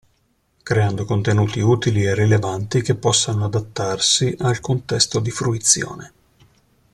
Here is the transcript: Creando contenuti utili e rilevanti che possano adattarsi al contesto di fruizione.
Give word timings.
Creando 0.63 1.05
contenuti 1.05 1.59
utili 1.59 2.01
e 2.03 2.15
rilevanti 2.15 2.81
che 2.81 2.95
possano 2.95 3.45
adattarsi 3.45 4.35
al 4.39 4.59
contesto 4.59 5.19
di 5.19 5.29
fruizione. 5.29 6.11